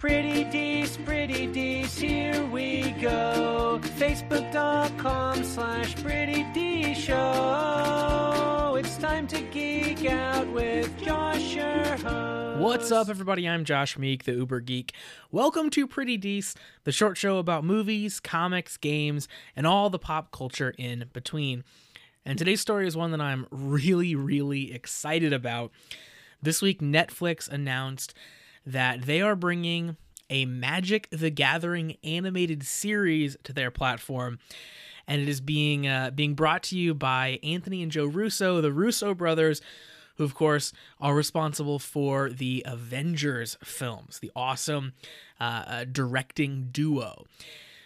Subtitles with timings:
[0.00, 3.78] Pretty Dece, Pretty Dece, here we go.
[3.98, 8.76] Facebook.com slash Pretty D Show.
[8.78, 12.60] It's time to geek out with Josh, your host.
[12.62, 13.46] What's up, everybody?
[13.46, 14.94] I'm Josh Meek, the Uber Geek.
[15.30, 20.32] Welcome to Pretty Dece, the short show about movies, comics, games, and all the pop
[20.32, 21.62] culture in between.
[22.24, 25.72] And today's story is one that I'm really, really excited about.
[26.40, 28.14] This week, Netflix announced
[28.66, 29.96] that they are bringing
[30.28, 34.38] a Magic the Gathering animated series to their platform.
[35.06, 38.72] And it is being uh, being brought to you by Anthony and Joe Russo, the
[38.72, 39.60] Russo brothers,
[40.16, 44.92] who of course are responsible for the Avengers films, the awesome
[45.40, 47.24] uh, uh, directing duo.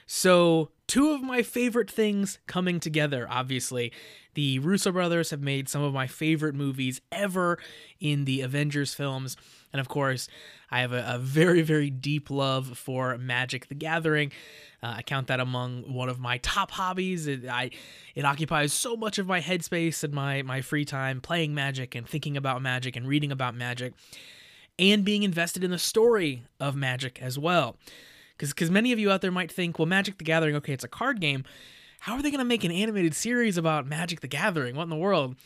[0.07, 3.93] So, two of my favorite things coming together, obviously.
[4.35, 7.59] The Russo brothers have made some of my favorite movies ever
[8.01, 9.37] in the Avengers films.
[9.73, 10.29] And of course,
[10.71, 14.33] I have a, a very, very deep love for Magic the Gathering.
[14.83, 17.27] Uh, I count that among one of my top hobbies.
[17.27, 17.71] It, I,
[18.15, 22.06] it occupies so much of my headspace and my, my free time playing Magic and
[22.06, 23.95] thinking about Magic and reading about Magic
[24.78, 27.77] and being invested in the story of Magic as well
[28.50, 30.89] because many of you out there might think, well, Magic the Gathering, okay, it's a
[30.89, 31.45] card game.
[32.00, 34.77] How are they going to make an animated series about Magic the Gathering?
[34.77, 35.37] What in the world?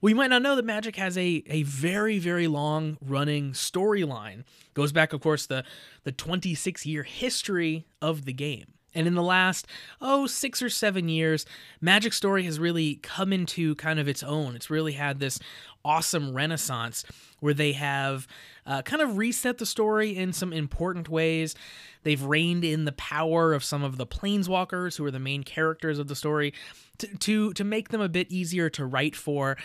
[0.00, 4.44] Well, you might not know that Magic has a, a very, very long running storyline.
[4.74, 5.64] Goes back, of course, the,
[6.04, 8.77] the 26 year history of the game.
[8.94, 9.66] And in the last,
[10.00, 11.44] oh, six or seven years,
[11.80, 14.56] Magic Story has really come into kind of its own.
[14.56, 15.38] It's really had this
[15.84, 17.04] awesome renaissance
[17.40, 18.26] where they have
[18.66, 21.54] uh, kind of reset the story in some important ways.
[22.02, 25.98] They've reined in the power of some of the planeswalkers, who are the main characters
[25.98, 26.52] of the story,
[26.98, 29.56] to to, to make them a bit easier to write for.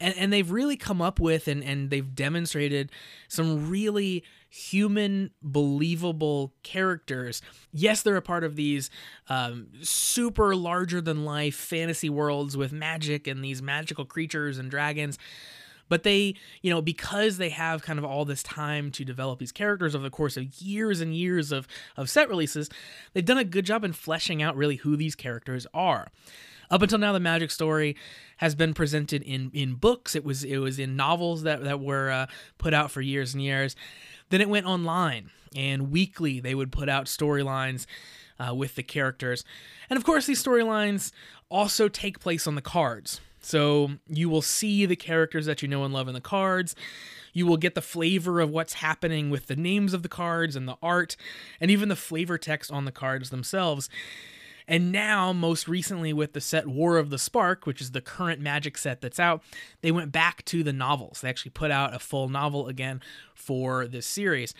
[0.00, 2.90] And, and they've really come up with and, and they've demonstrated
[3.28, 7.40] some really human, believable characters.
[7.72, 8.90] Yes, they're a part of these
[9.28, 15.18] um, super larger than life fantasy worlds with magic and these magical creatures and dragons
[15.90, 19.52] but they you know because they have kind of all this time to develop these
[19.52, 22.70] characters over the course of years and years of of set releases
[23.12, 26.08] they've done a good job in fleshing out really who these characters are
[26.70, 27.96] up until now the magic story
[28.38, 32.10] has been presented in in books it was it was in novels that that were
[32.10, 32.26] uh,
[32.58, 33.76] put out for years and years
[34.30, 37.86] then it went online and weekly they would put out storylines
[38.38, 39.44] uh, with the characters
[39.88, 41.12] and of course these storylines
[41.48, 45.84] also take place on the cards so you will see the characters that you know
[45.84, 46.76] and love in the cards.
[47.32, 50.68] You will get the flavor of what's happening with the names of the cards and
[50.68, 51.16] the art,
[51.60, 53.88] and even the flavor text on the cards themselves.
[54.70, 58.40] And now, most recently, with the set War of the Spark, which is the current
[58.40, 59.42] Magic set that's out,
[59.82, 61.20] they went back to the novels.
[61.20, 63.02] They actually put out a full novel again
[63.34, 64.54] for this series.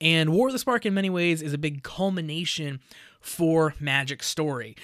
[0.00, 2.80] And War of the Spark, in many ways, is a big culmination
[3.20, 4.74] for Magic Story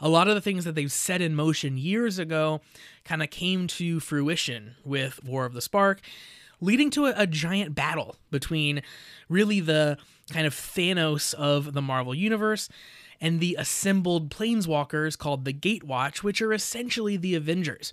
[0.00, 2.60] a lot of the things that they've set in motion years ago
[3.04, 6.00] kind of came to fruition with War of the Spark,
[6.60, 8.82] leading to a, a giant battle between
[9.28, 9.98] really the
[10.32, 12.68] kind of Thanos of the Marvel Universe
[13.20, 17.92] and the assembled planeswalkers called the Gatewatch, which are essentially the Avengers.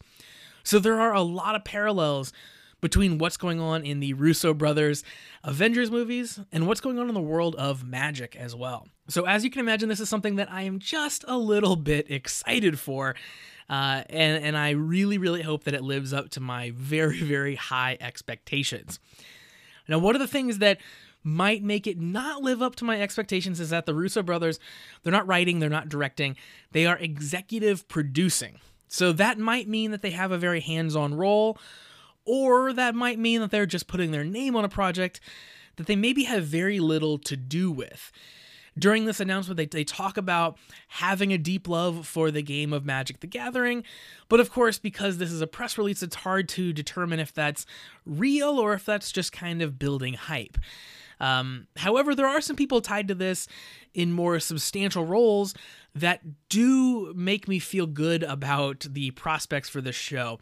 [0.64, 2.34] So there are a lot of parallels
[2.82, 5.04] between what's going on in the Russo brothers
[5.44, 8.88] Avengers movies and what's going on in the world of magic as well.
[9.08, 12.12] So, as you can imagine, this is something that I am just a little bit
[12.12, 13.16] excited for.
[13.70, 17.56] Uh, and, and I really, really hope that it lives up to my very, very
[17.56, 19.00] high expectations.
[19.88, 20.80] Now, one of the things that
[21.28, 24.60] might make it not live up to my expectations is that the Russo brothers,
[25.04, 26.38] they're not writing, they're not directing,
[26.72, 28.60] they are executive producing.
[28.88, 31.58] So that might mean that they have a very hands on role,
[32.24, 35.20] or that might mean that they're just putting their name on a project
[35.76, 38.12] that they maybe have very little to do with.
[38.80, 42.86] During this announcement, they, they talk about having a deep love for the game of
[42.86, 43.84] Magic the Gathering,
[44.30, 47.66] but of course, because this is a press release, it's hard to determine if that's
[48.06, 50.58] real or if that's just kind of building hype.
[51.20, 53.48] Um, however, there are some people tied to this
[53.94, 55.56] in more substantial roles
[55.96, 60.40] that do make me feel good about the prospects for this show.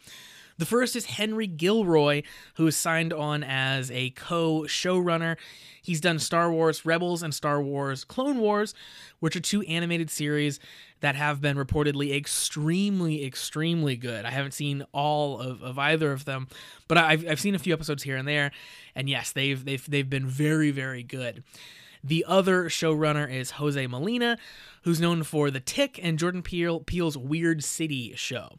[0.58, 2.22] The first is Henry Gilroy,
[2.54, 5.36] who is signed on as a co showrunner.
[5.82, 8.74] He's done Star Wars Rebels and Star Wars Clone Wars,
[9.20, 10.58] which are two animated series
[11.00, 14.24] that have been reportedly extremely, extremely good.
[14.24, 16.48] I haven't seen all of, of either of them,
[16.88, 18.50] but I've, I've seen a few episodes here and there,
[18.94, 21.44] and yes, they've they've they've been very, very good.
[22.02, 24.38] The other showrunner is Jose Molina,
[24.82, 28.58] who's known for The Tick and Jordan Peele, Peele's Weird City show.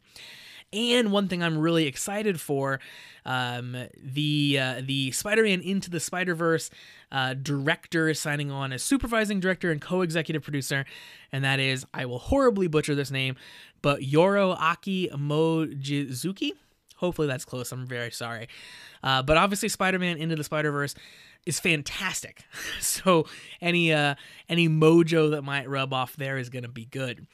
[0.72, 2.78] And one thing I'm really excited for,
[3.24, 6.70] um, the uh, the Spider-Man Into the Spider-Verse
[7.10, 10.84] uh, director is signing on as supervising director and co-executive producer,
[11.32, 13.36] and that is I will horribly butcher this name,
[13.80, 16.52] but Yoro Aki Mochizuki.
[16.96, 17.70] Hopefully that's close.
[17.70, 18.48] I'm very sorry.
[19.02, 20.94] Uh, but obviously, Spider-Man Into the Spider-Verse
[21.46, 22.44] is fantastic.
[22.80, 23.26] so
[23.60, 24.16] any uh,
[24.48, 27.26] any mojo that might rub off there is to be good.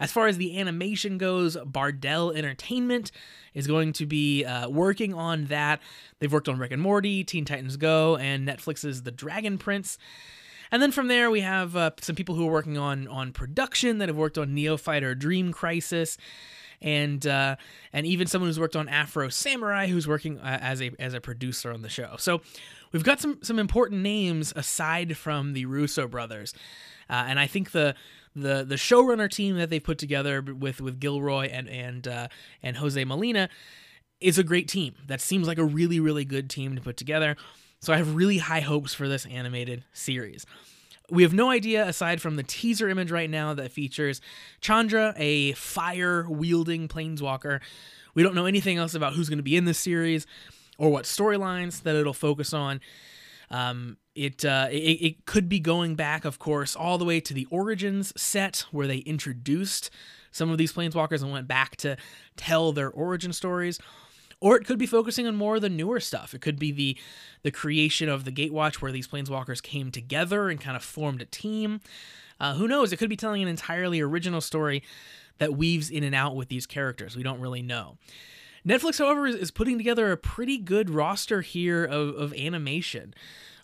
[0.00, 3.10] As far as the animation goes, Bardel Entertainment
[3.54, 5.80] is going to be uh, working on that.
[6.18, 9.98] They've worked on Rick and Morty, Teen Titans Go, and Netflix's The Dragon Prince.
[10.70, 13.98] And then from there, we have uh, some people who are working on on production
[13.98, 16.16] that have worked on Neo Fighter Dream Crisis,
[16.80, 17.56] and uh,
[17.92, 21.20] and even someone who's worked on Afro Samurai, who's working uh, as a as a
[21.20, 22.16] producer on the show.
[22.18, 22.40] So
[22.92, 26.54] we've got some some important names aside from the Russo brothers,
[27.08, 27.94] uh, and I think the
[28.34, 32.28] the the showrunner team that they put together with with Gilroy and and uh,
[32.62, 33.48] and Jose Molina
[34.20, 34.94] is a great team.
[35.06, 37.36] That seems like a really really good team to put together.
[37.80, 40.46] So I have really high hopes for this animated series.
[41.10, 44.22] We have no idea aside from the teaser image right now that features
[44.62, 47.60] Chandra, a fire wielding planeswalker.
[48.14, 50.26] We don't know anything else about who's going to be in this series
[50.78, 52.80] or what storylines that it'll focus on.
[53.54, 57.34] Um, it, uh, it it could be going back, of course, all the way to
[57.34, 59.90] the Origins set where they introduced
[60.30, 61.96] some of these planeswalkers and went back to
[62.36, 63.78] tell their origin stories
[64.40, 66.34] or it could be focusing on more of the newer stuff.
[66.34, 66.98] It could be the
[67.42, 71.24] the creation of the Gatewatch, where these planeswalkers came together and kind of formed a
[71.24, 71.80] team.
[72.38, 72.92] Uh, who knows?
[72.92, 74.82] It could be telling an entirely original story
[75.38, 77.16] that weaves in and out with these characters.
[77.16, 77.96] We don't really know.
[78.66, 83.14] Netflix, however, is, is putting together a pretty good roster here of, of animation.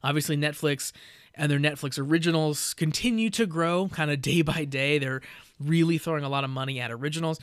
[0.03, 0.93] Obviously, Netflix
[1.35, 4.99] and their Netflix originals continue to grow kind of day by day.
[4.99, 5.23] They're
[5.59, 7.39] really throwing a lot of money at originals.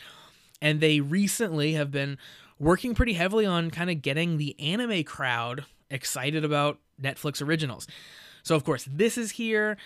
[0.62, 2.18] And they recently have been
[2.59, 7.88] working pretty heavily on kind of getting the anime crowd excited about Netflix originals.
[8.44, 9.77] So, of course, this is here.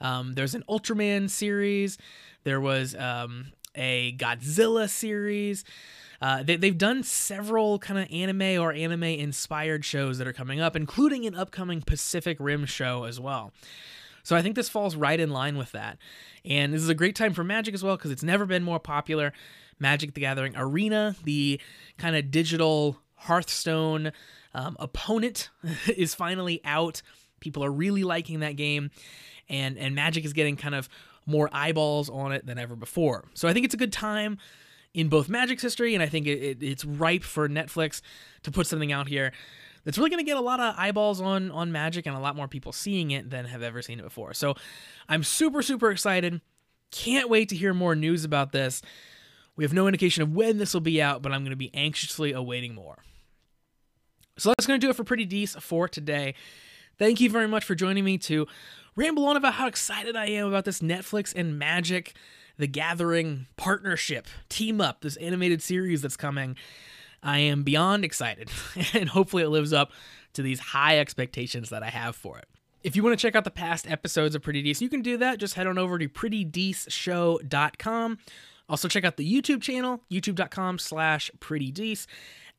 [0.00, 1.98] Um, there's an Ultraman series.
[2.44, 5.64] There was um, a Godzilla series.
[6.20, 10.60] Uh, they, have done several kind of anime or anime inspired shows that are coming
[10.60, 13.52] up, including an upcoming Pacific Rim show as well.
[14.22, 15.98] So I think this falls right in line with that.
[16.44, 18.78] And this is a great time for Magic as well because it's never been more
[18.78, 19.32] popular.
[19.78, 21.58] Magic the Gathering Arena, the
[21.96, 24.12] kind of digital Hearthstone
[24.54, 25.48] um, opponent,
[25.96, 27.02] is finally out.
[27.40, 28.90] People are really liking that game,
[29.50, 30.88] and and Magic is getting kind of
[31.26, 33.26] more eyeballs on it than ever before.
[33.34, 34.38] So I think it's a good time
[34.94, 38.00] in both Magic's history, and I think it, it, it's ripe for Netflix
[38.42, 39.32] to put something out here
[39.84, 42.36] that's really going to get a lot of eyeballs on on Magic and a lot
[42.36, 44.32] more people seeing it than have ever seen it before.
[44.34, 44.54] So
[45.08, 46.40] I'm super super excited.
[46.90, 48.82] Can't wait to hear more news about this.
[49.56, 51.72] We have no indication of when this will be out, but I'm going to be
[51.74, 52.98] anxiously awaiting more.
[54.38, 56.34] So that's going to do it for Pretty Dece for today.
[56.98, 58.46] Thank you very much for joining me to
[58.96, 62.14] ramble on about how excited I am about this Netflix and Magic
[62.60, 66.56] the Gathering partnership, team up, this animated series that's coming.
[67.22, 68.50] I am beyond excited,
[68.92, 69.92] and hopefully it lives up
[70.34, 72.46] to these high expectations that I have for it.
[72.82, 75.18] If you want to check out the past episodes of Pretty Dece, you can do
[75.18, 75.38] that.
[75.38, 78.18] Just head on over to prettydeceshow.com.
[78.68, 82.06] Also, check out the YouTube channel, youtube.com slash prettydece,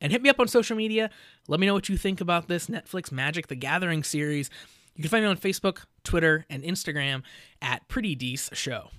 [0.00, 1.08] and hit me up on social media.
[1.48, 4.50] Let me know what you think about this Netflix Magic the Gathering series.
[4.94, 7.22] You can find me on Facebook, Twitter, and Instagram
[7.60, 8.90] at Pretty Dece Show.